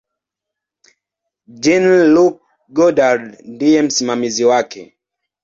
Jean-Luc 1.61 2.35
Godard 2.75 3.37
ndiye 3.51 3.81
msimamizi 3.81 4.45
wake. 4.45 4.97